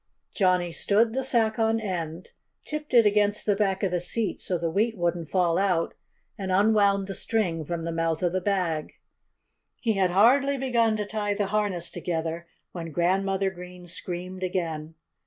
[0.33, 2.31] Johnnie stood the sack on end,
[2.65, 5.93] tipped it against the back of the seat, so the wheat wouldn't fall out,
[6.39, 8.93] and unwound the string from the mouth of the bag.
[9.79, 14.95] He had hardly begun to tie the harness together when Grandmother Green screamed again.